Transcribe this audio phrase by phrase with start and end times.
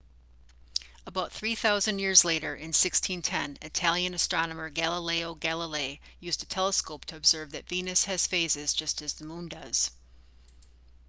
[1.05, 7.15] about three thousand years later in 1610 italian astronomer galileo galilei used a telescope to
[7.15, 9.91] observe that venus has phases just as the moon does